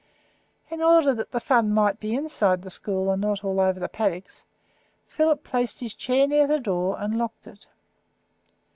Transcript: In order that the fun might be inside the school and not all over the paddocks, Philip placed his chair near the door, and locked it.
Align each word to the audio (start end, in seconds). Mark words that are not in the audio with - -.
In 0.71 0.81
order 0.81 1.13
that 1.13 1.29
the 1.29 1.39
fun 1.39 1.71
might 1.71 1.99
be 1.99 2.15
inside 2.15 2.63
the 2.63 2.71
school 2.71 3.11
and 3.11 3.21
not 3.21 3.43
all 3.43 3.59
over 3.59 3.79
the 3.79 3.87
paddocks, 3.87 4.45
Philip 5.05 5.43
placed 5.43 5.79
his 5.79 5.93
chair 5.93 6.25
near 6.27 6.47
the 6.47 6.59
door, 6.59 6.97
and 6.99 7.19
locked 7.19 7.45
it. 7.45 7.67